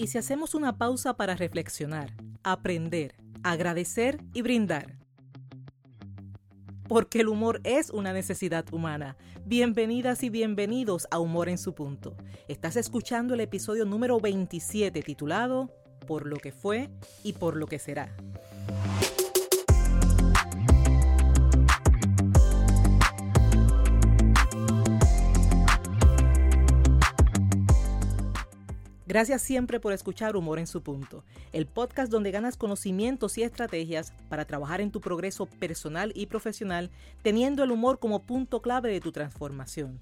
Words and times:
¿Y 0.00 0.06
si 0.06 0.16
hacemos 0.16 0.54
una 0.54 0.78
pausa 0.78 1.12
para 1.12 1.36
reflexionar, 1.36 2.14
aprender, 2.42 3.16
agradecer 3.42 4.18
y 4.32 4.40
brindar? 4.40 4.96
Porque 6.88 7.20
el 7.20 7.28
humor 7.28 7.60
es 7.64 7.90
una 7.90 8.14
necesidad 8.14 8.64
humana. 8.72 9.18
Bienvenidas 9.44 10.22
y 10.22 10.30
bienvenidos 10.30 11.06
a 11.10 11.18
Humor 11.18 11.50
en 11.50 11.58
su 11.58 11.74
punto. 11.74 12.16
Estás 12.48 12.76
escuchando 12.76 13.34
el 13.34 13.40
episodio 13.40 13.84
número 13.84 14.18
27 14.20 15.02
titulado 15.02 15.70
Por 16.06 16.24
lo 16.24 16.38
que 16.38 16.52
fue 16.52 16.88
y 17.22 17.34
por 17.34 17.58
lo 17.58 17.66
que 17.66 17.78
será. 17.78 18.16
Gracias 29.10 29.42
siempre 29.42 29.80
por 29.80 29.92
escuchar 29.92 30.36
Humor 30.36 30.60
en 30.60 30.68
su 30.68 30.84
punto, 30.84 31.24
el 31.50 31.66
podcast 31.66 32.12
donde 32.12 32.30
ganas 32.30 32.56
conocimientos 32.56 33.38
y 33.38 33.42
estrategias 33.42 34.12
para 34.28 34.44
trabajar 34.44 34.80
en 34.80 34.92
tu 34.92 35.00
progreso 35.00 35.46
personal 35.46 36.12
y 36.14 36.26
profesional, 36.26 36.92
teniendo 37.20 37.64
el 37.64 37.72
humor 37.72 37.98
como 37.98 38.22
punto 38.22 38.62
clave 38.62 38.92
de 38.92 39.00
tu 39.00 39.10
transformación. 39.10 39.98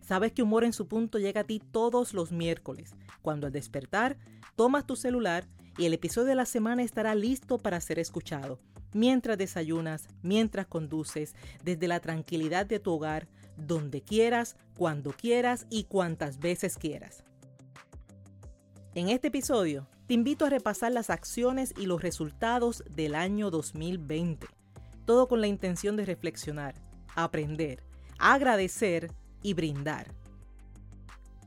Sabes 0.00 0.32
que 0.32 0.42
Humor 0.42 0.64
en 0.64 0.72
su 0.72 0.88
punto 0.88 1.18
llega 1.18 1.42
a 1.42 1.44
ti 1.44 1.60
todos 1.60 2.14
los 2.14 2.32
miércoles, 2.32 2.94
cuando 3.20 3.48
al 3.48 3.52
despertar 3.52 4.16
tomas 4.56 4.86
tu 4.86 4.96
celular 4.96 5.46
y 5.76 5.84
el 5.84 5.92
episodio 5.92 6.28
de 6.28 6.36
la 6.36 6.46
semana 6.46 6.82
estará 6.82 7.14
listo 7.14 7.58
para 7.58 7.82
ser 7.82 7.98
escuchado, 7.98 8.60
mientras 8.94 9.36
desayunas, 9.36 10.08
mientras 10.22 10.66
conduces, 10.66 11.34
desde 11.62 11.86
la 11.86 12.00
tranquilidad 12.00 12.64
de 12.64 12.80
tu 12.80 12.92
hogar, 12.92 13.28
donde 13.58 14.00
quieras, 14.00 14.56
cuando 14.74 15.10
quieras 15.10 15.66
y 15.68 15.84
cuantas 15.84 16.38
veces 16.38 16.78
quieras. 16.78 17.24
En 18.96 19.08
este 19.08 19.26
episodio 19.26 19.88
te 20.06 20.14
invito 20.14 20.44
a 20.44 20.50
repasar 20.50 20.92
las 20.92 21.10
acciones 21.10 21.74
y 21.76 21.86
los 21.86 22.00
resultados 22.00 22.84
del 22.88 23.16
año 23.16 23.50
2020, 23.50 24.46
todo 25.04 25.26
con 25.26 25.40
la 25.40 25.48
intención 25.48 25.96
de 25.96 26.04
reflexionar, 26.06 26.76
aprender, 27.16 27.82
agradecer 28.20 29.10
y 29.42 29.54
brindar. 29.54 30.14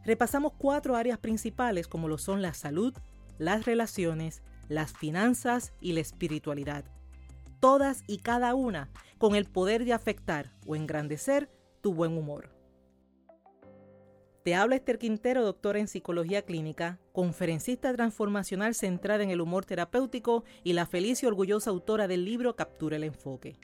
Repasamos 0.04 0.52
cuatro 0.58 0.98
áreas 0.98 1.20
principales 1.20 1.88
como 1.88 2.10
lo 2.10 2.18
son 2.18 2.42
la 2.42 2.54
salud, 2.54 2.94
las 3.38 3.66
relaciones, 3.66 4.42
las 4.68 4.92
finanzas 4.92 5.72
y 5.80 5.94
la 5.94 6.02
espiritualidad, 6.02 6.84
todas 7.62 8.04
y 8.08 8.18
cada 8.18 8.56
una 8.56 8.90
con 9.20 9.36
el 9.36 9.46
poder 9.46 9.86
de 9.86 9.94
afectar 9.94 10.52
o 10.66 10.76
engrandecer 10.76 11.50
tu 11.80 11.94
buen 11.94 12.18
humor. 12.18 12.57
Te 14.48 14.56
habla 14.56 14.78
Esther 14.78 14.98
Quintero, 14.98 15.44
doctora 15.44 15.80
en 15.80 15.90
psicología 15.90 16.42
clínica, 16.42 17.02
conferencista 17.12 17.94
transformacional 17.94 18.76
centrada 18.76 19.22
en 19.22 19.30
el 19.30 19.42
humor 19.42 19.66
terapéutico 19.66 20.46
y 20.64 20.72
la 20.72 20.86
feliz 20.86 21.22
y 21.22 21.26
orgullosa 21.26 21.70
autora 21.70 22.08
del 22.08 22.24
libro 22.24 22.56
Captura 22.56 22.96
el 22.96 23.04
enfoque. 23.04 23.60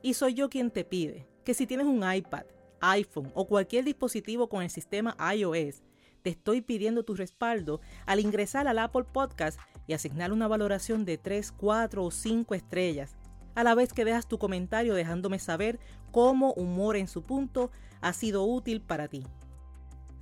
Y 0.00 0.14
soy 0.14 0.32
yo 0.32 0.48
quien 0.48 0.70
te 0.70 0.86
pide 0.86 1.28
que 1.44 1.52
si 1.52 1.66
tienes 1.66 1.86
un 1.86 2.10
iPad, 2.10 2.46
iPhone 2.80 3.30
o 3.34 3.46
cualquier 3.46 3.84
dispositivo 3.84 4.48
con 4.48 4.62
el 4.62 4.70
sistema 4.70 5.14
iOS, 5.34 5.82
te 6.22 6.30
estoy 6.30 6.62
pidiendo 6.62 7.04
tu 7.04 7.14
respaldo 7.14 7.82
al 8.06 8.20
ingresar 8.20 8.68
al 8.68 8.78
Apple 8.78 9.04
Podcast 9.04 9.60
y 9.86 9.92
asignar 9.92 10.32
una 10.32 10.48
valoración 10.48 11.04
de 11.04 11.18
3, 11.18 11.52
4 11.52 12.02
o 12.02 12.10
5 12.10 12.54
estrellas, 12.54 13.14
a 13.54 13.62
la 13.62 13.74
vez 13.74 13.92
que 13.92 14.06
dejas 14.06 14.26
tu 14.26 14.38
comentario 14.38 14.94
dejándome 14.94 15.38
saber 15.38 15.78
cómo 16.12 16.54
Humor 16.54 16.96
en 16.96 17.08
su 17.08 17.20
punto 17.24 17.70
ha 18.00 18.14
sido 18.14 18.42
útil 18.44 18.80
para 18.80 19.08
ti. 19.08 19.22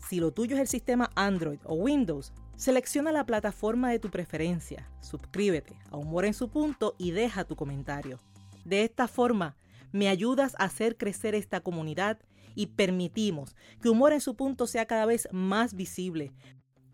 Si 0.09 0.21
lo 0.21 0.33
tuyo 0.33 0.57
es 0.57 0.61
el 0.61 0.69
sistema 0.69 1.11
Android 1.15 1.59
o 1.65 1.75
Windows, 1.75 2.33
selecciona 2.57 3.11
la 3.11 3.25
plataforma 3.25 3.91
de 3.91 3.99
tu 3.99 4.11
preferencia, 4.11 4.91
suscríbete 5.01 5.75
a 5.91 5.97
Humor 5.97 6.27
en 6.27 6.35
su 6.35 6.51
punto 6.51 6.95
y 6.99 7.13
deja 7.13 7.45
tu 7.45 7.57
comentario. 7.57 8.21
De 8.65 8.83
esta 8.83 9.09
forma, 9.09 9.57
me 9.93 10.09
ayudas 10.09 10.55
a 10.59 10.65
hacer 10.65 10.97
crecer 10.97 11.35
esta 11.35 11.61
comunidad 11.61 12.19
y 12.55 12.67
permitimos 12.67 13.57
que 13.81 13.89
Humor 13.89 14.13
en 14.13 14.21
su 14.21 14.37
punto 14.37 14.67
sea 14.67 14.87
cada 14.87 15.07
vez 15.07 15.27
más 15.33 15.75
visible, 15.75 16.33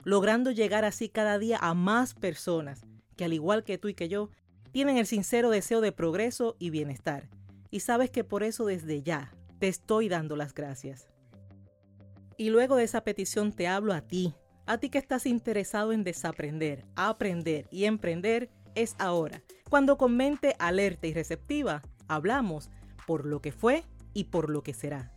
logrando 0.05 0.51
llegar 0.51 0.85
así 0.85 1.09
cada 1.09 1.39
día 1.39 1.59
a 1.61 1.75
más 1.75 2.15
personas 2.15 2.87
que 3.17 3.25
al 3.25 3.35
igual 3.35 3.65
que 3.65 3.77
tú 3.77 3.89
y 3.89 3.95
que 3.95 4.09
yo, 4.09 4.31
tienen 4.73 4.97
el 4.97 5.07
sincero 5.07 5.51
deseo 5.51 5.83
de 5.83 5.93
progreso 5.93 6.57
y 6.59 6.71
bienestar. 6.71 7.29
Y 7.71 7.81
sabes 7.81 8.11
que 8.11 8.25
por 8.25 8.43
eso 8.43 8.65
desde 8.65 9.03
ya 9.03 9.35
te 9.59 9.69
estoy 9.69 10.09
dando 10.09 10.37
las 10.37 10.55
gracias. 10.55 11.10
Y 12.41 12.49
luego 12.49 12.77
de 12.77 12.85
esa 12.85 13.05
petición 13.05 13.53
te 13.53 13.69
hablo 13.69 13.93
a 13.93 14.01
ti, 14.01 14.33
a 14.65 14.79
ti 14.79 14.89
que 14.89 14.97
estás 14.97 15.27
interesado 15.27 15.93
en 15.93 16.05
desaprender, 16.05 16.87
aprender 16.97 17.69
y 17.71 17.85
emprender, 17.85 18.49
es 18.75 18.97
ahora, 18.99 19.43
cuando 19.69 19.99
con 19.99 20.17
mente 20.17 20.57
alerta 20.59 21.07
y 21.07 21.13
receptiva, 21.13 21.83
hablamos 22.09 22.71
por 23.07 23.27
lo 23.27 23.43
que 23.43 23.53
fue 23.53 23.85
y 24.15 24.25
por 24.25 24.49
lo 24.49 24.63
que 24.63 24.73
será. 24.73 25.13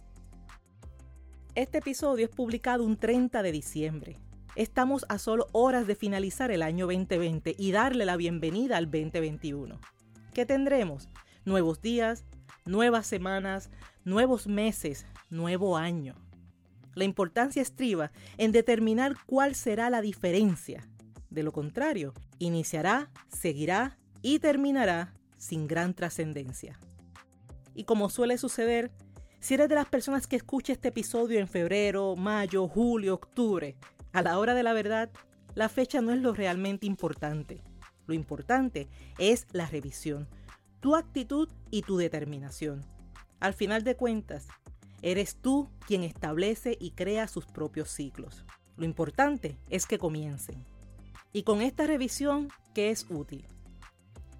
Este 1.55 1.77
episodio 1.77 2.25
es 2.25 2.29
publicado 2.35 2.83
un 2.83 2.97
30 2.97 3.41
de 3.41 3.53
diciembre. 3.53 4.17
Estamos 4.57 5.05
a 5.07 5.17
solo 5.17 5.47
horas 5.53 5.87
de 5.87 5.95
finalizar 5.95 6.51
el 6.51 6.61
año 6.61 6.87
2020 6.87 7.55
y 7.57 7.71
darle 7.71 8.03
la 8.03 8.17
bienvenida 8.17 8.75
al 8.75 8.91
2021. 8.91 9.79
¿Qué 10.33 10.45
tendremos? 10.45 11.07
Nuevos 11.45 11.81
días, 11.81 12.25
nuevas 12.65 13.07
semanas, 13.07 13.69
nuevos 14.03 14.45
meses, 14.45 15.05
nuevo 15.29 15.77
año. 15.77 16.15
La 16.95 17.03
importancia 17.03 17.61
estriba 17.61 18.11
en 18.37 18.51
determinar 18.51 19.15
cuál 19.25 19.55
será 19.55 19.89
la 19.89 20.01
diferencia. 20.01 20.87
De 21.29 21.43
lo 21.43 21.51
contrario, 21.51 22.13
iniciará, 22.39 23.09
seguirá 23.27 23.97
y 24.21 24.39
terminará 24.39 25.13
sin 25.37 25.67
gran 25.67 25.93
trascendencia. 25.93 26.79
Y 27.73 27.85
como 27.85 28.09
suele 28.09 28.37
suceder, 28.37 28.91
si 29.39 29.55
eres 29.55 29.67
de 29.67 29.75
las 29.75 29.87
personas 29.87 30.27
que 30.27 30.35
escucha 30.35 30.73
este 30.73 30.89
episodio 30.89 31.39
en 31.39 31.47
febrero, 31.47 32.15
mayo, 32.15 32.67
julio, 32.67 33.15
octubre, 33.15 33.75
a 34.13 34.21
la 34.21 34.39
hora 34.39 34.53
de 34.53 34.63
la 34.63 34.73
verdad, 34.73 35.09
la 35.55 35.69
fecha 35.69 36.01
no 36.01 36.11
es 36.11 36.21
lo 36.21 36.33
realmente 36.33 36.85
importante. 36.85 37.61
Lo 38.05 38.13
importante 38.13 38.87
es 39.17 39.47
la 39.51 39.65
revisión, 39.65 40.27
tu 40.79 40.95
actitud 40.95 41.49
y 41.71 41.81
tu 41.81 41.97
determinación. 41.97 42.85
Al 43.39 43.53
final 43.53 43.83
de 43.83 43.95
cuentas, 43.95 44.47
Eres 45.03 45.35
tú 45.35 45.69
quien 45.85 46.03
establece 46.03 46.77
y 46.79 46.91
crea 46.91 47.27
sus 47.27 47.45
propios 47.45 47.89
ciclos. 47.89 48.45
Lo 48.77 48.85
importante 48.85 49.57
es 49.69 49.85
que 49.85 49.99
comiencen. 49.99 50.65
Y 51.33 51.43
con 51.43 51.61
esta 51.61 51.85
revisión, 51.85 52.47
¿qué 52.73 52.89
es 52.89 53.05
útil? 53.09 53.45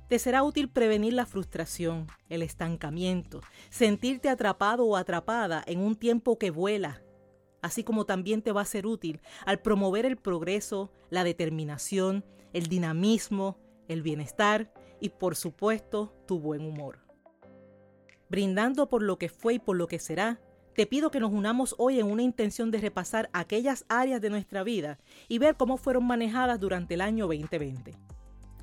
Te 0.07 0.19
será 0.19 0.41
útil 0.41 0.69
prevenir 0.69 1.13
la 1.13 1.25
frustración, 1.25 2.07
el 2.29 2.41
estancamiento, 2.41 3.41
sentirte 3.69 4.29
atrapado 4.29 4.85
o 4.85 4.95
atrapada 4.95 5.63
en 5.67 5.81
un 5.81 5.95
tiempo 5.95 6.39
que 6.39 6.49
vuela, 6.49 7.01
así 7.61 7.83
como 7.83 8.05
también 8.05 8.41
te 8.41 8.53
va 8.53 8.61
a 8.61 8.65
ser 8.65 8.85
útil 8.85 9.19
al 9.45 9.59
promover 9.59 10.05
el 10.05 10.15
progreso, 10.15 10.91
la 11.09 11.25
determinación, 11.25 12.23
el 12.53 12.67
dinamismo, 12.67 13.57
el 13.89 14.01
bienestar 14.01 14.73
y 15.01 15.09
por 15.09 15.35
supuesto 15.35 16.13
tu 16.25 16.39
buen 16.39 16.61
humor. 16.61 16.99
Brindando 18.29 18.87
por 18.87 19.01
lo 19.01 19.17
que 19.17 19.27
fue 19.29 19.55
y 19.55 19.59
por 19.59 19.75
lo 19.75 19.87
que 19.87 19.99
será, 19.99 20.39
te 20.73 20.87
pido 20.87 21.11
que 21.11 21.19
nos 21.19 21.31
unamos 21.31 21.75
hoy 21.77 21.99
en 21.99 22.09
una 22.09 22.23
intención 22.23 22.71
de 22.71 22.79
repasar 22.79 23.29
aquellas 23.31 23.85
áreas 23.89 24.21
de 24.21 24.29
nuestra 24.29 24.63
vida 24.63 24.97
y 25.27 25.37
ver 25.37 25.55
cómo 25.55 25.77
fueron 25.77 26.05
manejadas 26.05 26.59
durante 26.59 26.95
el 26.95 27.01
año 27.01 27.27
2020. 27.27 27.93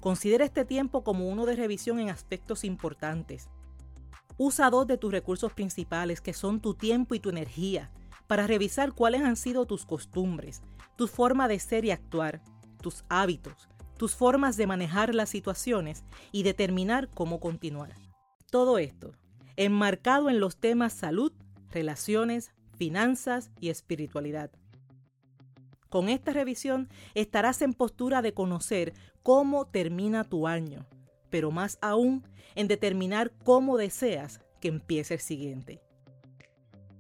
Considera 0.01 0.45
este 0.45 0.65
tiempo 0.65 1.05
como 1.05 1.29
uno 1.29 1.47
de 1.47 1.57
revisión 1.57 2.01
en 2.01 2.11
aspectos 2.11 2.65
importantes. 2.65 3.49
Usa 4.39 4.71
dos 4.71 4.87
de 4.87 4.97
tus 4.97 5.13
recursos 5.13 5.53
principales, 5.53 6.21
que 6.21 6.33
son 6.33 6.61
tu 6.61 6.75
tiempo 6.75 7.15
y 7.15 7.21
tu 7.21 7.29
energía, 7.29 7.91
para 8.27 8.47
revisar 8.47 8.93
cuáles 8.93 9.23
han 9.23 9.37
sido 9.37 9.67
tus 9.67 9.85
costumbres, 9.85 10.63
tu 10.97 11.07
forma 11.07 11.47
de 11.47 11.59
ser 11.59 11.85
y 11.85 11.91
actuar, 11.91 12.43
tus 12.81 13.05
hábitos, 13.09 13.69
tus 13.99 14.15
formas 14.15 14.57
de 14.57 14.67
manejar 14.67 15.15
las 15.15 15.29
situaciones 15.29 16.05
y 16.33 16.43
determinar 16.43 17.09
cómo 17.11 17.39
continuar. 17.39 17.95
Todo 18.51 18.79
esto, 18.79 19.13
enmarcado 19.57 20.31
en 20.31 20.41
los 20.41 20.57
temas 20.57 20.95
salud, 20.95 21.33
relaciones, 21.71 22.53
finanzas 22.77 23.51
y 23.61 23.69
espiritualidad. 23.71 24.51
Con 25.89 26.09
esta 26.09 26.33
revisión 26.33 26.89
estarás 27.15 27.63
en 27.63 27.75
postura 27.75 28.23
de 28.23 28.33
conocer 28.33 28.95
cómo 29.23 29.67
termina 29.67 30.25
tu 30.25 30.47
año, 30.47 30.87
pero 31.31 31.51
más 31.51 31.79
aún 31.83 32.27
en 32.55 32.69
determinar 32.69 33.33
cómo 33.45 33.77
deseas 33.77 34.41
que 34.61 34.69
empiece 34.69 35.15
el 35.15 35.21
siguiente. 35.21 35.83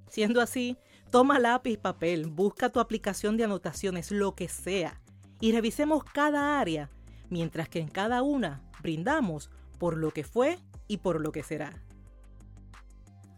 Siendo 0.09 0.41
así, 0.41 0.77
toma 1.11 1.39
lápiz 1.39 1.79
papel, 1.79 2.27
busca 2.27 2.71
tu 2.71 2.81
aplicación 2.81 3.37
de 3.37 3.45
anotaciones, 3.45 4.11
lo 4.11 4.35
que 4.35 4.49
sea, 4.49 5.01
y 5.41 5.53
revisemos 5.53 6.03
cada 6.05 6.61
área, 6.61 6.91
mientras 7.29 7.69
que 7.69 7.79
en 7.79 7.89
cada 7.89 8.23
una 8.23 8.63
brindamos 8.83 9.51
por 9.79 9.97
lo 9.97 10.11
que 10.11 10.25
fue 10.25 10.59
y 10.89 10.99
por 10.99 11.21
lo 11.21 11.31
que 11.31 11.45
será. 11.45 11.81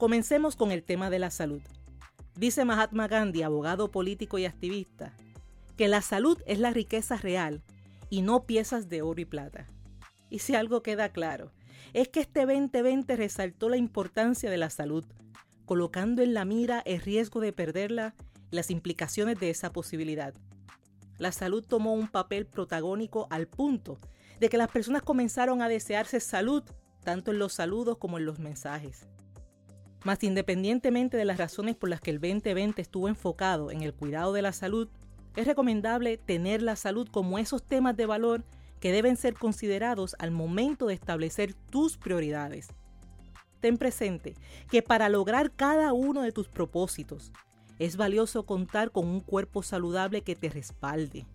Comencemos 0.03 0.57
con 0.57 0.73
el 0.73 0.83
tema 0.83 1.11
de 1.11 1.21
la 1.21 1.31
salud. 1.31 1.63
Dice 2.35 2.65
Mahatma 2.65 3.07
Gandhi, 3.07 3.43
abogado 3.43 3.93
político 3.93 4.37
y 4.37 4.47
activista, 4.47 5.15
que 5.77 5.87
la 5.87 6.03
salud 6.03 6.43
es 6.45 6.59
la 6.59 6.73
riqueza 6.73 7.17
real 7.17 7.63
y 8.11 8.23
no 8.23 8.43
piezas 8.45 8.89
de 8.89 9.03
oro 9.03 9.21
y 9.21 9.27
plata. 9.27 9.69
Y 10.29 10.41
si 10.41 10.57
algo 10.57 10.83
queda 10.83 11.11
claro, 11.11 11.53
es 11.93 12.09
que 12.09 12.19
este 12.19 12.47
2020 12.47 13.15
resaltó 13.15 13.69
la 13.69 13.77
importancia 13.77 14.51
de 14.51 14.57
la 14.57 14.71
salud, 14.71 15.05
colocando 15.67 16.21
en 16.21 16.35
la 16.35 16.45
mira 16.45 16.83
el 16.85 17.01
riesgo 17.01 17.39
de 17.39 17.53
perderla 17.53 18.17
y 18.51 18.57
las 18.57 18.73
implicaciones 18.73 19.39
de 19.39 19.51
esa 19.51 19.73
posibilidad. 19.73 20.35
La 21.19 21.31
salud 21.31 21.65
tomó 21.65 21.95
un 21.95 22.09
papel 22.09 22.47
protagónico 22.47 23.29
al 23.31 23.47
punto 23.47 24.01
de 24.41 24.49
que 24.49 24.59
las 24.59 24.69
personas 24.69 25.03
comenzaron 25.03 25.63
a 25.63 25.69
desearse 25.69 26.19
salud, 26.19 26.65
tanto 27.05 27.31
en 27.31 27.39
los 27.39 27.53
saludos 27.53 27.99
como 27.99 28.19
en 28.19 28.27
los 28.27 28.41
mensajes. 28.41 29.07
Mas 30.05 30.23
independientemente 30.23 31.17
de 31.17 31.25
las 31.25 31.39
razones 31.39 31.77
por 31.77 31.89
las 31.89 32.01
que 32.01 32.11
el 32.11 32.21
2020 32.21 32.81
estuvo 32.83 33.09
enfocado 33.09 33.71
en 33.71 33.83
el 33.83 33.95
cuidado 33.95 34.33
de 34.33 34.43
la 34.43 34.53
salud, 34.53 34.89
es 35.37 35.47
recomendable 35.47 36.19
tener 36.19 36.63
la 36.63 36.77
salud 36.77 37.09
como 37.11 37.39
esos 37.39 37.63
temas 37.63 37.97
de 37.97 38.07
valor 38.07 38.45
que 38.81 38.93
deben 38.93 39.17
ser 39.17 39.35
considerados 39.35 40.17
al 40.19 40.33
momento 40.33 40.87
de 40.87 40.95
establecer 40.95 41.55
tus 41.55 41.97
prioridades. 41.97 42.69
Ten 43.61 43.79
presente 43.79 44.35
que 44.69 44.83
para 44.83 45.09
lograr 45.09 45.53
cada 45.53 45.93
uno 45.93 46.23
de 46.23 46.33
tus 46.33 46.49
propósitos, 46.49 47.33
es 47.79 47.97
valioso 47.97 48.45
contar 48.45 48.91
con 48.91 49.07
un 49.07 49.21
cuerpo 49.21 49.63
saludable 49.63 50.23
que 50.23 50.35
te 50.35 50.49
respalde. 50.49 51.27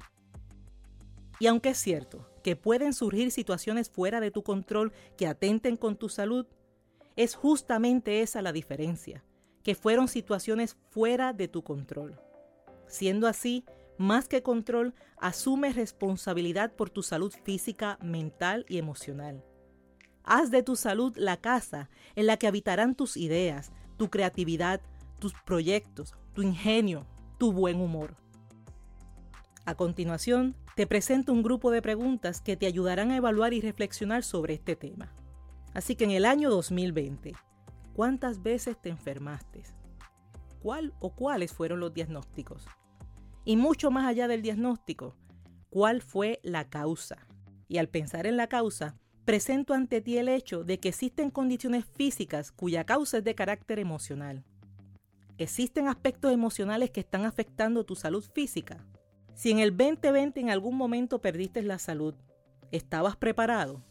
Y 1.39 1.47
aunque 1.47 1.69
es 1.69 1.77
cierto 1.77 2.29
que 2.43 2.55
pueden 2.55 2.93
surgir 2.93 3.31
situaciones 3.31 3.89
fuera 3.89 4.19
de 4.19 4.31
tu 4.31 4.43
control 4.43 4.91
que 5.17 5.27
atenten 5.27 5.77
con 5.77 5.95
tu 5.95 6.09
salud, 6.09 6.45
es 7.17 7.35
justamente 7.35 8.21
esa 8.21 8.41
la 8.41 8.53
diferencia, 8.53 9.23
que 9.63 9.75
fueron 9.75 10.07
situaciones 10.07 10.77
fuera 10.91 11.33
de 11.33 11.49
tu 11.49 11.63
control. 11.63 12.17
Siendo 12.87 13.27
así, 13.27 13.65
más 13.97 14.27
que 14.27 14.43
control, 14.43 14.93
asume 15.17 15.73
responsabilidad 15.73 16.71
por 16.71 16.89
tu 16.89 17.03
salud 17.03 17.33
física, 17.43 17.97
mental 18.01 18.65
y 18.69 18.77
emocional. 18.77 19.43
Haz 20.23 20.51
de 20.51 20.61
tu 20.61 20.75
salud 20.75 21.13
la 21.17 21.37
casa 21.37 21.89
en 22.15 22.27
la 22.27 22.37
que 22.37 22.47
habitarán 22.47 22.95
tus 22.95 23.17
ideas, 23.17 23.71
tu 23.97 24.09
creatividad, 24.09 24.79
tus 25.19 25.33
proyectos, 25.45 26.13
tu 26.33 26.43
ingenio, 26.43 27.07
tu 27.39 27.51
buen 27.51 27.81
humor. 27.81 28.15
A 29.65 29.75
continuación, 29.75 30.55
te 30.75 30.85
presento 30.85 31.33
un 31.33 31.41
grupo 31.41 31.71
de 31.71 31.81
preguntas 31.81 32.41
que 32.41 32.55
te 32.55 32.67
ayudarán 32.67 33.09
a 33.09 33.17
evaluar 33.17 33.53
y 33.53 33.61
reflexionar 33.61 34.23
sobre 34.23 34.53
este 34.53 34.75
tema. 34.75 35.11
Así 35.77 35.95
que 35.95 36.05
en 36.05 36.09
el 36.09 36.25
año 36.25 36.49
2020, 36.49 37.35
¿cuántas 37.93 38.41
veces 38.41 38.81
te 38.81 38.89
enfermaste? 38.89 39.61
¿Cuál 40.59 40.91
o 40.99 41.13
cuáles 41.13 41.53
fueron 41.53 41.79
los 41.79 41.93
diagnósticos? 41.93 42.65
Y 43.45 43.57
mucho 43.57 43.91
más 43.91 44.07
allá 44.07 44.27
del 44.27 44.41
diagnóstico, 44.41 45.15
¿cuál 45.69 46.01
fue 46.01 46.39
la 46.41 46.67
causa? 46.67 47.27
Y 47.67 47.77
al 47.77 47.89
pensar 47.89 48.25
en 48.25 48.37
la 48.37 48.47
causa, 48.47 48.95
presento 49.23 49.75
ante 49.75 50.01
ti 50.01 50.17
el 50.17 50.29
hecho 50.29 50.63
de 50.63 50.79
que 50.79 50.89
existen 50.89 51.29
condiciones 51.29 51.85
físicas 51.85 52.51
cuya 52.51 52.83
causa 52.83 53.19
es 53.19 53.23
de 53.23 53.35
carácter 53.35 53.77
emocional. 53.77 54.43
¿Existen 55.37 55.87
aspectos 55.89 56.33
emocionales 56.33 56.89
que 56.89 57.01
están 57.01 57.23
afectando 57.23 57.85
tu 57.85 57.95
salud 57.95 58.25
física? 58.33 58.83
Si 59.35 59.51
en 59.51 59.59
el 59.59 59.77
2020 59.77 60.39
en 60.39 60.49
algún 60.49 60.75
momento 60.75 61.21
perdiste 61.21 61.61
la 61.61 61.77
salud, 61.77 62.15
¿estabas 62.71 63.15
preparado? 63.15 63.83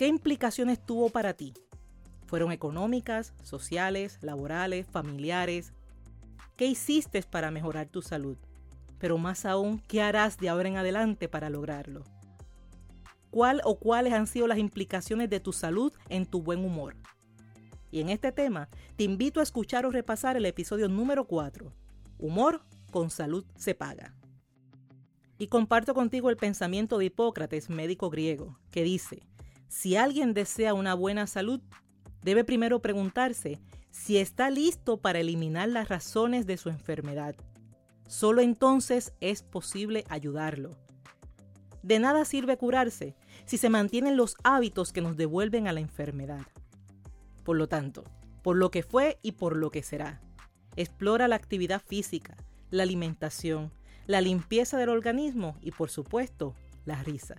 ¿Qué 0.00 0.06
implicaciones 0.06 0.82
tuvo 0.82 1.10
para 1.10 1.34
ti? 1.34 1.52
¿Fueron 2.24 2.52
económicas, 2.52 3.34
sociales, 3.42 4.16
laborales, 4.22 4.86
familiares? 4.86 5.74
¿Qué 6.56 6.64
hiciste 6.64 7.20
para 7.20 7.50
mejorar 7.50 7.86
tu 7.86 8.00
salud? 8.00 8.38
Pero 8.98 9.18
más 9.18 9.44
aún, 9.44 9.78
¿qué 9.88 10.00
harás 10.00 10.38
de 10.38 10.48
ahora 10.48 10.70
en 10.70 10.78
adelante 10.78 11.28
para 11.28 11.50
lograrlo? 11.50 12.04
¿Cuál 13.30 13.60
o 13.62 13.78
cuáles 13.78 14.14
han 14.14 14.26
sido 14.26 14.46
las 14.46 14.56
implicaciones 14.56 15.28
de 15.28 15.38
tu 15.38 15.52
salud 15.52 15.92
en 16.08 16.24
tu 16.24 16.40
buen 16.40 16.64
humor? 16.64 16.96
Y 17.90 18.00
en 18.00 18.08
este 18.08 18.32
tema, 18.32 18.70
te 18.96 19.04
invito 19.04 19.40
a 19.40 19.42
escuchar 19.42 19.84
o 19.84 19.90
repasar 19.90 20.34
el 20.34 20.46
episodio 20.46 20.88
número 20.88 21.26
4, 21.26 21.74
Humor 22.16 22.62
con 22.90 23.10
salud 23.10 23.44
se 23.54 23.74
paga. 23.74 24.14
Y 25.36 25.48
comparto 25.48 25.92
contigo 25.92 26.30
el 26.30 26.38
pensamiento 26.38 26.96
de 26.96 27.04
Hipócrates, 27.04 27.68
médico 27.68 28.08
griego, 28.08 28.58
que 28.70 28.82
dice, 28.82 29.26
si 29.70 29.94
alguien 29.94 30.34
desea 30.34 30.74
una 30.74 30.94
buena 30.94 31.28
salud, 31.28 31.60
debe 32.22 32.42
primero 32.42 32.82
preguntarse 32.82 33.60
si 33.92 34.18
está 34.18 34.50
listo 34.50 34.96
para 34.96 35.20
eliminar 35.20 35.68
las 35.68 35.88
razones 35.88 36.44
de 36.44 36.56
su 36.56 36.70
enfermedad. 36.70 37.36
Solo 38.08 38.42
entonces 38.42 39.12
es 39.20 39.44
posible 39.44 40.04
ayudarlo. 40.08 40.76
De 41.84 42.00
nada 42.00 42.24
sirve 42.24 42.58
curarse 42.58 43.14
si 43.46 43.58
se 43.58 43.70
mantienen 43.70 44.16
los 44.16 44.34
hábitos 44.42 44.92
que 44.92 45.02
nos 45.02 45.16
devuelven 45.16 45.68
a 45.68 45.72
la 45.72 45.78
enfermedad. 45.78 46.46
Por 47.44 47.56
lo 47.56 47.68
tanto, 47.68 48.02
por 48.42 48.56
lo 48.56 48.72
que 48.72 48.82
fue 48.82 49.20
y 49.22 49.32
por 49.32 49.54
lo 49.56 49.70
que 49.70 49.84
será. 49.84 50.20
Explora 50.74 51.28
la 51.28 51.36
actividad 51.36 51.80
física, 51.80 52.36
la 52.70 52.82
alimentación, 52.82 53.72
la 54.08 54.20
limpieza 54.20 54.78
del 54.78 54.88
organismo 54.88 55.56
y 55.60 55.70
por 55.70 55.90
supuesto 55.90 56.56
la 56.86 57.04
risa. 57.04 57.36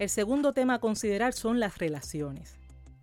El 0.00 0.08
segundo 0.08 0.52
tema 0.52 0.74
a 0.74 0.78
considerar 0.80 1.32
son 1.34 1.60
las 1.60 1.78
relaciones. 1.78 2.56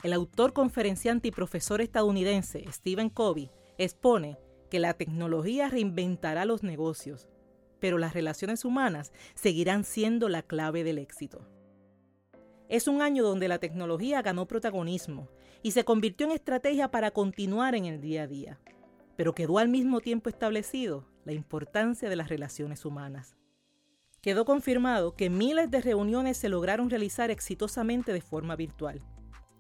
El 0.04 0.12
autor 0.12 0.52
conferenciante 0.52 1.30
y 1.30 1.32
profesor 1.32 1.80
estadounidense 1.80 2.66
Stephen 2.70 3.10
Covey 3.10 3.50
expone 3.78 4.38
que 4.70 4.80
la 4.80 4.94
tecnología 4.96 5.70
reinventará 5.70 6.44
los 6.44 6.64
negocios, 6.64 7.30
pero 7.80 7.98
las 7.98 8.14
relaciones 8.14 8.66
humanas 8.66 9.14
seguirán 9.36 9.86
siendo 9.86 10.28
la 10.28 10.42
clave 10.42 10.84
del 10.84 10.98
éxito. 10.98 11.48
Es 12.68 12.90
un 12.90 13.02
año 13.02 13.24
donde 13.24 13.48
la 13.48 13.60
tecnología 13.60 14.22
ganó 14.22 14.46
protagonismo 14.46 15.30
y 15.64 15.72
se 15.72 15.86
convirtió 15.86 16.26
en 16.26 16.34
estrategia 16.34 16.92
para 16.92 17.12
continuar 17.12 17.74
en 17.74 17.86
el 17.86 18.02
día 18.02 18.24
a 18.24 18.28
día, 18.28 18.60
pero 19.16 19.34
quedó 19.34 19.60
al 19.60 19.70
mismo 19.70 20.02
tiempo 20.02 20.30
establecido 20.30 21.06
la 21.24 21.32
importancia 21.32 22.10
de 22.10 22.18
las 22.18 22.28
relaciones 22.28 22.84
humanas. 22.84 23.38
Quedó 24.22 24.46
confirmado 24.46 25.16
que 25.16 25.32
miles 25.32 25.72
de 25.72 25.82
reuniones 25.82 26.38
se 26.38 26.48
lograron 26.48 26.92
realizar 26.92 27.32
exitosamente 27.32 28.14
de 28.14 28.22
forma 28.22 28.56
virtual, 28.56 29.02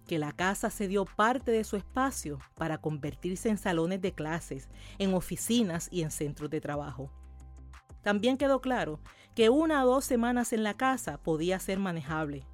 que 0.06 0.20
la 0.20 0.34
casa 0.34 0.70
se 0.70 0.88
dio 0.88 1.06
parte 1.06 1.50
de 1.50 1.64
su 1.64 1.78
espacio 1.78 2.38
para 2.56 2.78
convertirse 2.80 3.50
en 3.50 3.58
salones 3.58 4.02
de 4.02 4.14
clases, 4.14 4.70
en 5.00 5.16
oficinas 5.16 5.88
y 5.92 6.04
en 6.04 6.12
centros 6.12 6.52
de 6.52 6.62
trabajo. 6.62 7.12
También 8.04 8.38
quedó 8.38 8.62
claro 8.62 9.00
que 9.34 9.50
una 9.50 9.84
o 9.84 9.88
dos 9.88 10.06
semanas 10.06 10.54
en 10.54 10.62
la 10.62 10.76
casa 10.76 11.18
podía 11.18 11.60
ser 11.60 11.80
manejable, 11.80 12.46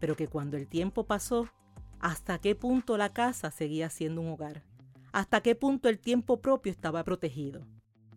pero 0.00 0.16
que 0.16 0.28
cuando 0.28 0.58
el 0.58 0.68
tiempo 0.68 1.06
pasó, 1.06 1.48
hasta 1.98 2.38
qué 2.38 2.54
punto 2.54 2.98
la 2.98 3.14
casa 3.14 3.50
seguía 3.50 3.88
siendo 3.88 4.20
un 4.20 4.28
hogar, 4.28 4.64
hasta 5.12 5.40
qué 5.40 5.54
punto 5.54 5.88
el 5.88 5.98
tiempo 5.98 6.42
propio 6.42 6.70
estaba 6.70 7.04
protegido. 7.04 7.66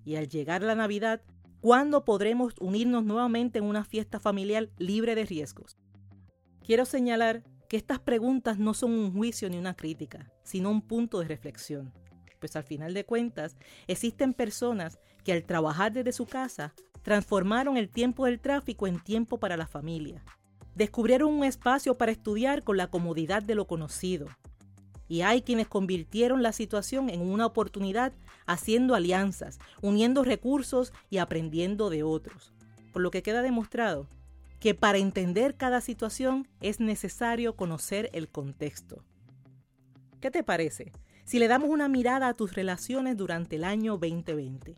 Y 0.04 0.16
al 0.16 0.28
llegar 0.28 0.64
la 0.64 0.76
Navidad, 0.76 1.22
¿cuándo 1.62 2.06
podremos 2.06 2.54
unirnos 2.60 3.04
nuevamente 3.04 3.60
en 3.60 3.66
una 3.66 3.84
fiesta 3.84 4.20
familiar 4.20 4.70
libre 4.78 5.16
de 5.16 5.26
riesgos? 5.26 5.78
Quiero 6.64 6.86
señalar 6.86 7.44
que 7.70 7.78
estas 7.78 8.00
preguntas 8.00 8.58
no 8.60 8.74
son 8.74 8.92
un 8.92 9.14
juicio 9.14 9.50
ni 9.50 9.58
una 9.58 9.76
crítica, 9.76 10.32
sino 10.44 10.70
un 10.70 10.82
punto 10.82 11.20
de 11.20 11.28
reflexión. 11.28 11.94
Pues 12.40 12.56
al 12.56 12.64
final 12.64 12.94
de 12.94 13.06
cuentas, 13.06 13.58
existen 13.88 14.34
personas 14.34 15.00
que 15.24 15.34
al 15.34 15.44
trabajar 15.44 15.92
desde 15.92 16.12
su 16.12 16.26
casa 16.26 16.74
transformaron 17.02 17.78
el 17.78 17.90
tiempo 17.90 18.26
del 18.26 18.40
tráfico 18.40 18.88
en 18.88 19.00
tiempo 19.00 19.40
para 19.40 19.58
la 19.58 19.68
familia, 19.68 20.24
descubrieron 20.76 21.34
un 21.34 21.44
espacio 21.44 21.98
para 21.98 22.12
estudiar 22.12 22.64
con 22.64 22.78
la 22.78 22.88
comodidad 22.88 23.42
de 23.42 23.56
lo 23.56 23.66
conocido. 23.66 24.28
Y 25.08 25.22
hay 25.22 25.42
quienes 25.42 25.68
convirtieron 25.68 26.44
la 26.44 26.52
situación 26.52 27.10
en 27.10 27.22
una 27.22 27.46
oportunidad 27.46 28.14
haciendo 28.46 28.96
alianzas, 28.96 29.60
uniendo 29.82 30.24
recursos 30.24 30.94
y 31.10 31.18
aprendiendo 31.18 31.90
de 31.90 32.04
otros. 32.04 32.54
Por 32.92 33.02
lo 33.02 33.12
que 33.12 33.24
queda 33.24 33.42
demostrado 33.42 34.08
que 34.60 34.74
para 34.74 34.98
entender 34.98 35.56
cada 35.56 35.82
situación 35.82 36.48
es 36.62 36.80
necesario 36.80 37.56
conocer 37.56 38.10
el 38.14 38.28
contexto. 38.28 39.04
¿Qué 40.20 40.32
te 40.32 40.44
parece 40.44 40.92
si 41.26 41.40
le 41.40 41.48
damos 41.48 41.70
una 41.70 41.88
mirada 41.88 42.28
a 42.28 42.34
tus 42.34 42.54
relaciones 42.54 43.18
durante 43.18 43.58
el 43.58 43.64
año 43.64 43.94
2020? 43.94 44.76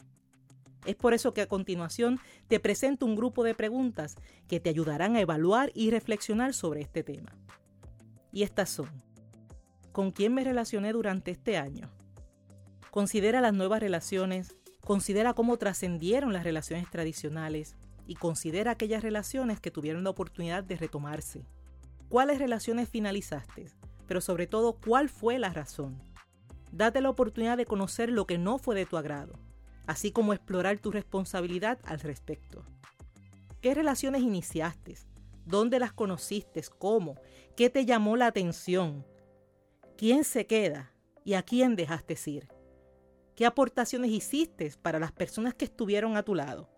Es 0.86 0.96
por 0.96 1.14
eso 1.14 1.34
que 1.34 1.42
a 1.42 1.48
continuación 1.48 2.20
te 2.48 2.60
presento 2.60 3.06
un 3.06 3.16
grupo 3.16 3.44
de 3.44 3.54
preguntas 3.56 4.16
que 4.48 4.60
te 4.60 4.70
ayudarán 4.70 5.16
a 5.16 5.22
evaluar 5.22 5.72
y 5.74 5.92
reflexionar 5.92 6.54
sobre 6.54 6.82
este 6.82 7.04
tema. 7.04 7.36
Y 8.32 8.44
estas 8.44 8.70
son, 8.70 8.90
¿con 10.00 10.12
quién 10.12 10.34
me 10.34 10.46
relacioné 10.46 10.94
durante 10.94 11.30
este 11.32 11.58
año? 11.58 11.90
Considera 12.90 13.42
las 13.42 13.54
nuevas 13.54 13.82
relaciones, 13.82 14.56
considera 14.80 15.34
cómo 15.34 15.58
trascendieron 15.58 16.32
las 16.32 16.46
relaciones 16.46 16.90
tradicionales 16.90 17.76
y 18.08 18.16
considera 18.16 18.72
aquellas 18.72 19.04
relaciones 19.04 19.60
que 19.60 19.72
tuvieron 19.72 20.06
la 20.06 20.12
oportunidad 20.12 20.64
de 20.64 20.78
retomarse. 20.78 21.44
¿Cuáles 22.08 22.40
relaciones 22.40 22.88
finalizaste? 22.88 23.66
Pero 24.08 24.22
sobre 24.22 24.48
todo, 24.48 24.78
¿cuál 24.80 25.10
fue 25.10 25.38
la 25.38 25.50
razón? 25.50 26.02
Date 26.72 27.02
la 27.02 27.10
oportunidad 27.10 27.58
de 27.58 27.66
conocer 27.66 28.10
lo 28.10 28.26
que 28.26 28.38
no 28.38 28.58
fue 28.58 28.78
de 28.78 28.86
tu 28.86 28.96
agrado 28.96 29.34
así 29.86 30.14
como 30.14 30.34
explorar 30.34 30.78
tu 30.78 30.92
responsabilidad 30.92 31.80
al 31.84 32.00
respecto. 32.00 32.64
¿Qué 33.60 33.74
relaciones 33.74 34.22
iniciaste? 34.22 34.96
¿Dónde 35.46 35.78
las 35.78 35.92
conociste? 35.92 36.62
¿Cómo? 36.78 37.16
¿Qué 37.58 37.70
te 37.70 37.86
llamó 37.86 38.16
la 38.16 38.28
atención? 38.28 39.04
¿Quién 40.00 40.24
se 40.24 40.48
queda? 40.48 40.94
¿Y 41.26 41.34
a 41.34 41.42
quién 41.44 41.76
dejaste 41.76 42.16
ir? 42.28 42.48
¿Qué 43.36 43.46
aportaciones 43.46 44.12
hiciste 44.12 44.72
para 44.82 44.98
las 44.98 45.12
personas 45.12 45.56
que 45.56 45.66
estuvieron 45.66 46.16
a 46.16 46.24
tu 46.24 46.36
lado? 46.36 46.70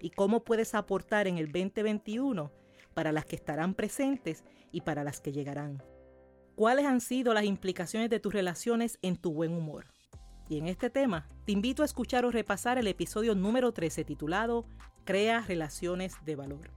¿Y 0.00 0.10
cómo 0.10 0.44
puedes 0.44 0.76
aportar 0.76 1.26
en 1.26 1.38
el 1.38 1.50
2021 1.50 2.52
para 2.94 3.10
las 3.10 3.24
que 3.24 3.34
estarán 3.34 3.74
presentes 3.74 4.44
y 4.70 4.82
para 4.82 5.02
las 5.02 5.20
que 5.20 5.32
llegarán? 5.32 5.82
¿Cuáles 6.54 6.86
han 6.86 7.00
sido 7.00 7.34
las 7.34 7.46
implicaciones 7.46 8.08
de 8.10 8.20
tus 8.20 8.32
relaciones 8.32 8.96
en 9.02 9.16
tu 9.16 9.32
buen 9.32 9.54
humor? 9.54 9.86
Y 10.48 10.58
en 10.58 10.68
este 10.68 10.88
tema, 10.88 11.28
te 11.44 11.50
invito 11.50 11.82
a 11.82 11.86
escuchar 11.86 12.24
o 12.24 12.30
repasar 12.30 12.78
el 12.78 12.86
episodio 12.86 13.34
número 13.34 13.72
13 13.72 14.04
titulado 14.04 14.66
Crea 15.02 15.40
relaciones 15.40 16.14
de 16.24 16.36
valor. 16.36 16.70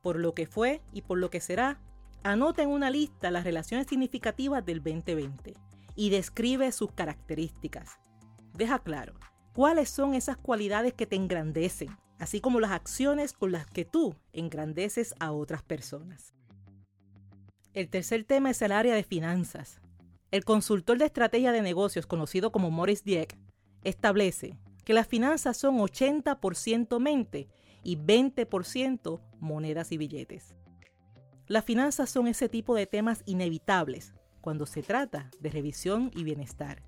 Por 0.00 0.18
lo 0.18 0.32
que 0.32 0.46
fue 0.46 0.80
y 0.94 1.02
por 1.02 1.18
lo 1.18 1.28
que 1.28 1.40
será, 1.40 1.78
anota 2.24 2.62
en 2.62 2.70
una 2.70 2.90
lista 2.90 3.30
las 3.30 3.44
relaciones 3.44 3.86
significativas 3.86 4.64
del 4.64 4.82
2020 4.82 5.54
y 5.94 6.10
describe 6.10 6.72
sus 6.72 6.90
características. 6.90 7.98
Deja 8.54 8.78
claro 8.80 9.14
cuáles 9.52 9.90
son 9.90 10.14
esas 10.14 10.38
cualidades 10.38 10.94
que 10.94 11.06
te 11.06 11.16
engrandecen, 11.16 11.96
así 12.18 12.40
como 12.40 12.60
las 12.60 12.72
acciones 12.72 13.34
con 13.34 13.52
las 13.52 13.66
que 13.66 13.84
tú 13.84 14.16
engrandeces 14.32 15.14
a 15.20 15.32
otras 15.32 15.62
personas. 15.62 16.34
El 17.74 17.88
tercer 17.90 18.24
tema 18.24 18.50
es 18.50 18.62
el 18.62 18.72
área 18.72 18.94
de 18.94 19.04
finanzas. 19.04 19.80
El 20.30 20.44
consultor 20.44 20.96
de 20.98 21.04
estrategia 21.04 21.52
de 21.52 21.60
negocios 21.60 22.06
conocido 22.06 22.50
como 22.52 22.70
Morris 22.70 23.04
Dieck 23.04 23.36
establece 23.82 24.58
que 24.84 24.94
las 24.94 25.06
finanzas 25.06 25.56
son 25.56 25.76
80% 25.78 26.98
mente 27.00 27.48
y 27.82 27.96
20% 27.96 29.20
monedas 29.40 29.92
y 29.92 29.98
billetes. 29.98 30.54
Las 31.46 31.64
finanzas 31.64 32.08
son 32.08 32.26
ese 32.26 32.48
tipo 32.48 32.74
de 32.74 32.86
temas 32.86 33.22
inevitables 33.26 34.14
cuando 34.40 34.64
se 34.64 34.82
trata 34.82 35.30
de 35.40 35.50
revisión 35.50 36.10
y 36.14 36.24
bienestar. 36.24 36.82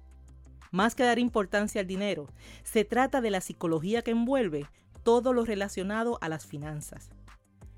Más 0.71 0.95
que 0.95 1.05
dar 1.05 1.19
importancia 1.19 1.83
al 1.83 1.87
dinero, 1.87 2.29
se 2.65 2.85
trata 2.85 3.21
de 3.21 3.31
la 3.31 3.43
psicología 3.43 4.03
que 4.03 4.13
envuelve 4.13 4.67
todo 5.03 5.35
lo 5.35 5.45
relacionado 5.45 6.19
a 6.23 6.29
las 6.29 6.47
finanzas. 6.47 7.11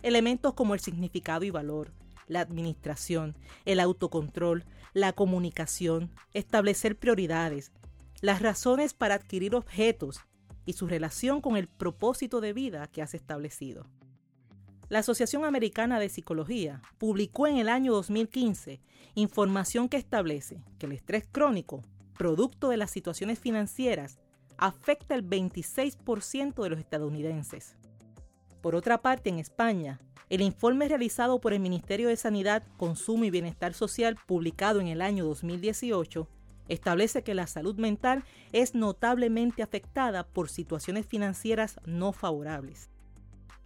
Elementos 0.02 0.54
como 0.54 0.74
el 0.74 0.80
significado 0.80 1.44
y 1.44 1.50
valor, 1.50 1.92
la 2.28 2.40
administración, 2.40 3.36
el 3.64 3.80
autocontrol, 3.80 4.64
la 4.94 5.12
comunicación, 5.12 6.12
establecer 6.32 6.96
prioridades, 6.96 7.72
las 8.20 8.40
razones 8.40 8.94
para 8.94 9.14
adquirir 9.14 9.54
objetos 9.54 10.20
y 10.64 10.74
su 10.74 10.86
relación 10.86 11.40
con 11.40 11.56
el 11.56 11.66
propósito 11.66 12.40
de 12.40 12.52
vida 12.52 12.86
que 12.86 13.02
has 13.02 13.14
establecido. 13.14 13.86
La 14.88 15.00
Asociación 15.00 15.44
Americana 15.44 16.00
de 16.00 16.08
Psicología 16.08 16.80
publicó 16.96 17.46
en 17.46 17.58
el 17.58 17.68
año 17.68 17.92
2015 17.92 18.80
información 19.14 19.90
que 19.90 19.98
establece 19.98 20.62
que 20.78 20.86
el 20.86 20.92
estrés 20.92 21.26
crónico, 21.30 21.84
producto 22.16 22.70
de 22.70 22.78
las 22.78 22.90
situaciones 22.90 23.38
financieras, 23.38 24.18
afecta 24.56 25.14
el 25.14 25.28
26% 25.28 26.62
de 26.62 26.70
los 26.70 26.78
estadounidenses. 26.78 27.76
Por 28.62 28.74
otra 28.74 29.02
parte, 29.02 29.28
en 29.28 29.38
España, 29.38 30.00
el 30.30 30.40
informe 30.40 30.88
realizado 30.88 31.38
por 31.38 31.52
el 31.52 31.60
Ministerio 31.60 32.08
de 32.08 32.16
Sanidad, 32.16 32.62
Consumo 32.78 33.24
y 33.24 33.30
Bienestar 33.30 33.74
Social, 33.74 34.16
publicado 34.26 34.80
en 34.80 34.88
el 34.88 35.02
año 35.02 35.26
2018, 35.26 36.26
establece 36.68 37.22
que 37.22 37.34
la 37.34 37.46
salud 37.46 37.76
mental 37.76 38.24
es 38.52 38.74
notablemente 38.74 39.62
afectada 39.62 40.26
por 40.26 40.48
situaciones 40.48 41.04
financieras 41.04 41.78
no 41.84 42.12
favorables. 42.12 42.88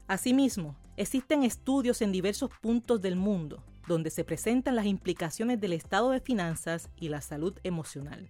Asimismo, 0.06 0.76
existen 0.96 1.42
estudios 1.42 2.02
en 2.02 2.12
diversos 2.12 2.50
puntos 2.60 3.00
del 3.00 3.16
mundo 3.16 3.64
donde 3.88 4.10
se 4.10 4.24
presentan 4.24 4.76
las 4.76 4.86
implicaciones 4.86 5.60
del 5.60 5.72
estado 5.72 6.10
de 6.10 6.20
finanzas 6.20 6.88
y 6.96 7.08
la 7.08 7.20
salud 7.20 7.58
emocional. 7.62 8.28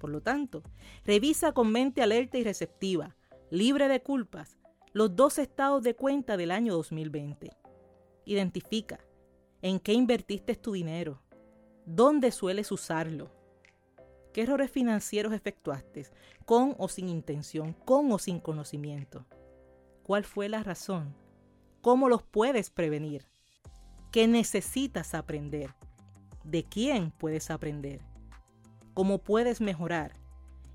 Por 0.00 0.10
lo 0.10 0.20
tanto, 0.20 0.62
revisa 1.04 1.52
con 1.52 1.70
mente 1.70 2.02
alerta 2.02 2.38
y 2.38 2.44
receptiva, 2.44 3.16
libre 3.50 3.88
de 3.88 4.02
culpas, 4.02 4.58
los 4.92 5.14
dos 5.14 5.38
estados 5.38 5.82
de 5.82 5.94
cuenta 5.94 6.36
del 6.36 6.50
año 6.50 6.74
2020 6.74 7.50
Identifica 8.24 8.98
en 9.62 9.78
qué 9.78 9.92
invertiste 9.92 10.56
tu 10.56 10.72
dinero, 10.72 11.22
dónde 11.84 12.32
sueles 12.32 12.72
usarlo, 12.72 13.30
qué 14.32 14.42
errores 14.42 14.70
financieros 14.70 15.32
efectuaste, 15.32 16.06
con 16.44 16.74
o 16.78 16.88
sin 16.88 17.08
intención, 17.08 17.72
con 17.72 18.10
o 18.10 18.18
sin 18.18 18.40
conocimiento. 18.40 19.24
¿Cuál 20.06 20.22
fue 20.22 20.48
la 20.48 20.62
razón? 20.62 21.16
¿Cómo 21.80 22.08
los 22.08 22.22
puedes 22.22 22.70
prevenir? 22.70 23.26
¿Qué 24.12 24.28
necesitas 24.28 25.16
aprender? 25.16 25.74
¿De 26.44 26.62
quién 26.62 27.10
puedes 27.10 27.50
aprender? 27.50 28.02
¿Cómo 28.94 29.18
puedes 29.18 29.60
mejorar? 29.60 30.12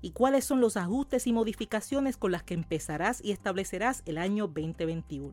¿Y 0.02 0.10
cuáles 0.10 0.44
son 0.44 0.60
los 0.60 0.76
ajustes 0.76 1.26
y 1.26 1.32
modificaciones 1.32 2.18
con 2.18 2.30
las 2.30 2.42
que 2.42 2.52
empezarás 2.52 3.24
y 3.24 3.32
establecerás 3.32 4.02
el 4.04 4.18
año 4.18 4.48
2021? 4.48 5.32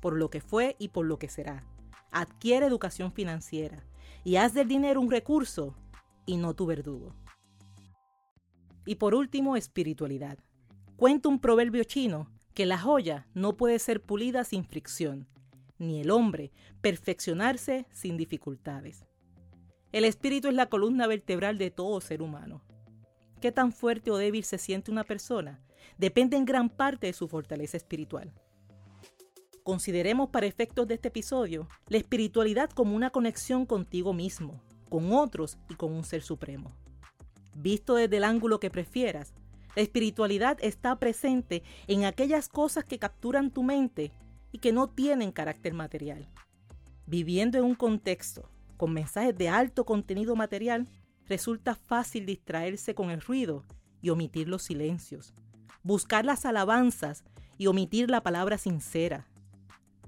por 0.00 0.16
lo 0.16 0.30
que 0.30 0.40
fue 0.40 0.76
y 0.78 0.90
por 0.90 1.04
lo 1.04 1.18
que 1.18 1.28
será. 1.28 1.64
Adquiere 2.12 2.66
educación 2.66 3.12
financiera 3.12 3.82
y 4.22 4.36
haz 4.36 4.54
del 4.54 4.68
dinero 4.68 5.00
un 5.00 5.10
recurso 5.10 5.74
y 6.24 6.36
no 6.36 6.54
tu 6.54 6.66
verdugo. 6.66 7.16
Y 8.86 8.94
por 8.94 9.16
último, 9.16 9.56
espiritualidad. 9.56 10.38
Cuenta 10.96 11.28
un 11.28 11.40
proverbio 11.40 11.82
chino 11.82 12.28
que 12.54 12.66
la 12.66 12.78
joya 12.78 13.26
no 13.34 13.56
puede 13.56 13.78
ser 13.78 14.02
pulida 14.02 14.44
sin 14.44 14.64
fricción, 14.64 15.26
ni 15.78 16.00
el 16.00 16.10
hombre 16.10 16.52
perfeccionarse 16.80 17.86
sin 17.90 18.16
dificultades. 18.16 19.06
El 19.92 20.04
espíritu 20.04 20.48
es 20.48 20.54
la 20.54 20.66
columna 20.66 21.06
vertebral 21.06 21.58
de 21.58 21.70
todo 21.70 22.00
ser 22.00 22.22
humano. 22.22 22.62
Qué 23.40 23.52
tan 23.52 23.72
fuerte 23.72 24.10
o 24.10 24.16
débil 24.16 24.44
se 24.44 24.58
siente 24.58 24.90
una 24.90 25.04
persona 25.04 25.60
depende 25.98 26.36
en 26.36 26.44
gran 26.44 26.68
parte 26.68 27.08
de 27.08 27.12
su 27.12 27.28
fortaleza 27.28 27.76
espiritual. 27.76 28.32
Consideremos 29.62 30.30
para 30.30 30.46
efectos 30.46 30.88
de 30.88 30.94
este 30.94 31.08
episodio 31.08 31.68
la 31.88 31.98
espiritualidad 31.98 32.70
como 32.70 32.96
una 32.96 33.10
conexión 33.10 33.66
contigo 33.66 34.12
mismo, 34.12 34.60
con 34.88 35.12
otros 35.12 35.58
y 35.68 35.74
con 35.74 35.92
un 35.92 36.04
ser 36.04 36.22
supremo. 36.22 36.72
Visto 37.54 37.94
desde 37.94 38.16
el 38.16 38.24
ángulo 38.24 38.58
que 38.58 38.70
prefieras, 38.70 39.34
la 39.74 39.82
espiritualidad 39.82 40.58
está 40.60 40.98
presente 40.98 41.62
en 41.86 42.04
aquellas 42.04 42.48
cosas 42.48 42.84
que 42.84 42.98
capturan 42.98 43.50
tu 43.50 43.62
mente 43.62 44.12
y 44.50 44.58
que 44.58 44.72
no 44.72 44.88
tienen 44.88 45.32
carácter 45.32 45.72
material. 45.72 46.28
Viviendo 47.06 47.58
en 47.58 47.64
un 47.64 47.74
contexto 47.74 48.50
con 48.76 48.92
mensajes 48.92 49.36
de 49.36 49.48
alto 49.48 49.84
contenido 49.84 50.36
material, 50.36 50.88
resulta 51.26 51.74
fácil 51.74 52.26
distraerse 52.26 52.94
con 52.94 53.10
el 53.10 53.20
ruido 53.20 53.64
y 54.02 54.10
omitir 54.10 54.48
los 54.48 54.62
silencios, 54.62 55.34
buscar 55.82 56.24
las 56.24 56.44
alabanzas 56.44 57.24
y 57.56 57.66
omitir 57.66 58.10
la 58.10 58.22
palabra 58.22 58.58
sincera, 58.58 59.26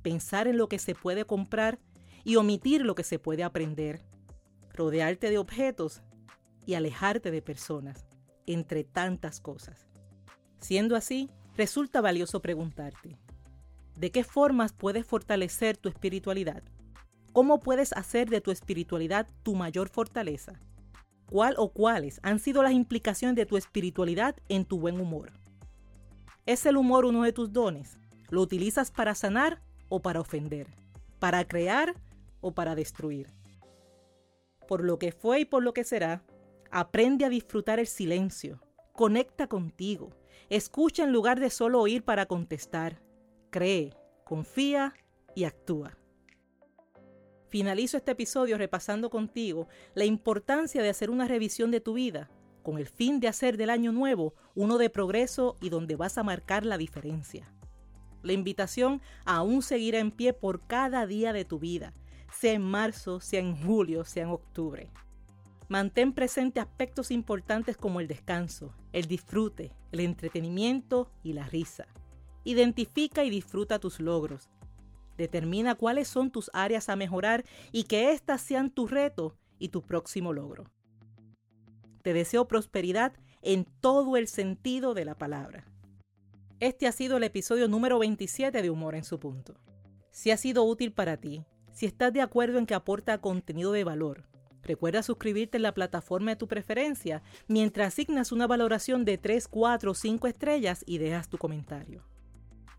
pensar 0.02 0.49
en 0.49 0.59
lo 0.59 0.68
que 0.68 0.78
se 0.78 0.94
puede 0.94 1.25
comprar 1.25 1.78
y 2.25 2.37
omitir 2.37 2.83
lo 2.85 2.94
que 2.94 3.04
se 3.04 3.18
puede 3.18 3.44
aprender, 3.44 4.02
rodearte 4.73 5.30
de 5.30 5.38
objetos 5.38 6.02
y 6.66 6.75
alejarte 6.75 7.30
de 7.30 7.42
personas, 7.42 8.06
entre 8.46 8.84
tantas 8.84 9.40
cosas. 9.40 9.86
Siendo 10.58 10.96
así, 10.96 11.30
resulta 11.56 12.00
valioso 12.00 12.40
preguntarte, 12.40 13.16
¿de 13.96 14.10
qué 14.10 14.24
formas 14.24 14.72
puedes 14.72 15.06
fortalecer 15.06 15.76
tu 15.76 15.88
espiritualidad? 15.88 16.62
¿Cómo 17.32 17.60
puedes 17.60 17.92
hacer 17.92 18.28
de 18.28 18.40
tu 18.40 18.50
espiritualidad 18.50 19.26
tu 19.42 19.54
mayor 19.54 19.88
fortaleza? 19.88 20.60
¿Cuál 21.30 21.54
o 21.58 21.72
cuáles 21.72 22.20
han 22.22 22.38
sido 22.38 22.62
las 22.62 22.72
implicaciones 22.72 23.36
de 23.36 23.46
tu 23.46 23.56
espiritualidad 23.56 24.36
en 24.48 24.64
tu 24.64 24.78
buen 24.78 25.00
humor? 25.00 25.32
¿Es 26.46 26.66
el 26.66 26.76
humor 26.76 27.04
uno 27.04 27.22
de 27.22 27.32
tus 27.32 27.52
dones? 27.52 27.98
¿Lo 28.30 28.40
utilizas 28.40 28.90
para 28.90 29.14
sanar 29.14 29.62
o 29.88 30.00
para 30.00 30.20
ofender, 30.20 30.66
para 31.18 31.46
crear 31.46 31.94
o 32.40 32.52
para 32.52 32.74
destruir. 32.74 33.28
Por 34.68 34.82
lo 34.82 34.98
que 34.98 35.12
fue 35.12 35.40
y 35.40 35.44
por 35.44 35.62
lo 35.62 35.72
que 35.72 35.84
será, 35.84 36.22
aprende 36.75 37.25
a 37.25 37.28
disfrutar 37.28 37.78
el 37.78 37.87
silencio, 37.87 38.61
conecta 38.95 39.47
contigo, 39.47 40.11
escucha 40.50 41.04
en 41.04 41.12
lugar 41.12 41.38
de 41.38 41.49
solo 41.49 41.81
oír 41.81 42.02
para 42.02 42.26
contestar, 42.26 43.00
cree, 43.50 43.95
confía 44.25 44.93
y 45.37 45.45
actúa. 45.45 45.97
Finalizo 47.49 47.97
este 47.97 48.11
episodio 48.11 48.59
repasando 48.59 49.09
contigo 49.09 49.69
la 49.95 50.04
importancia 50.04 50.83
de 50.83 50.88
hacer 50.88 51.11
una 51.11 51.28
revisión 51.28 51.71
de 51.71 51.81
tu 51.81 51.95
vida 51.95 52.28
con 52.64 52.78
el 52.78 52.88
fin 52.88 53.21
de 53.21 53.28
hacer 53.28 53.57
del 53.57 53.71
año 53.71 53.93
nuevo 53.93 54.35
uno 54.57 54.76
de 54.76 54.90
progreso 54.90 55.57
y 55.61 55.69
donde 55.69 55.95
vas 55.95 56.19
a 56.19 56.25
marcar 56.25 56.66
la 56.66 56.76
diferencia 56.76 57.54
la 58.25 58.33
invitación 58.33 59.00
aún 59.26 59.62
seguir 59.62 59.95
en 59.95 60.11
pie 60.11 60.33
por 60.33 60.66
cada 60.66 61.07
día 61.07 61.33
de 61.33 61.45
tu 61.45 61.59
vida, 61.59 61.93
sea 62.33 62.54
en 62.54 62.62
marzo, 62.62 63.21
sea 63.21 63.40
en 63.40 63.54
julio, 63.54 64.04
sea 64.04 64.25
en 64.25 64.31
octubre. 64.31 64.90
Mantén 65.68 66.12
presente 66.12 66.61
aspectos 66.61 67.11
importantes 67.11 67.76
como 67.76 68.00
el 68.00 68.06
descanso, 68.06 68.75
el 68.92 69.06
disfrute, 69.06 69.73
el 69.92 70.00
entretenimiento 70.00 71.11
y 71.23 71.33
la 71.33 71.47
risa. 71.47 71.87
Identifica 72.44 73.25
y 73.25 73.30
disfruta 73.30 73.78
tus 73.78 73.99
logros. 73.99 74.50
Determina 75.16 75.75
cuáles 75.75 76.09
son 76.09 76.30
tus 76.30 76.50
áreas 76.52 76.88
a 76.88 76.97
mejorar 76.97 77.44
y 77.73 77.85
que 77.85 78.12
éstas 78.12 78.42
sean 78.42 78.71
tu 78.71 78.87
reto 78.87 79.37
y 79.59 79.68
tu 79.68 79.83
próximo 79.83 80.33
logro. 80.33 80.64
Te 82.02 82.12
deseo 82.12 82.47
prosperidad 82.47 83.14
en 83.40 83.64
todo 83.64 84.18
el 84.18 84.28
sentido 84.28 84.92
de 84.92 85.06
la 85.06 85.16
palabra. 85.16 85.64
Este 86.61 86.87
ha 86.87 86.92
sido 86.92 87.16
el 87.16 87.25
episodio 87.25 87.68
número 87.68 87.99
27 87.99 88.61
de 88.61 88.71
Humor 88.71 88.94
en 88.94 89.04
su 89.04 89.18
punto. 89.18 89.54
Si 90.11 90.30
ha 90.30 90.37
sido 90.37 90.64
útil 90.64 90.92
para 90.92 91.16
ti, 91.16 91.47
si 91.73 91.87
estás 91.87 92.12
de 92.12 92.21
acuerdo 92.21 92.59
en 92.59 92.66
que 92.66 92.75
aporta 92.75 93.18
contenido 93.18 93.73
de 93.73 93.85
valor, 93.85 94.28
recuerda 94.64 95.02
suscribirte 95.02 95.59
en 95.59 95.62
la 95.62 95.75
plataforma 95.75 96.33
de 96.33 96.37
tu 96.37 96.49
preferencia 96.49 97.23
mientras 97.47 97.88
asignas 97.88 98.33
una 98.33 98.47
valoración 98.47 99.04
de 99.04 99.18
3, 99.18 99.49
4 99.49 99.90
o 99.90 99.94
5 99.94 100.26
estrellas 100.26 100.83
y 100.87 100.99
dejas 100.99 101.28
tu 101.28 101.38
comentario. 101.38 102.02